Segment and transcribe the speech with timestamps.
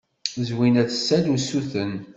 [0.47, 1.91] Zwina tessa-d usuten.